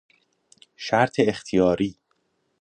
شرط 0.75 1.15
اختیاری 1.19 1.95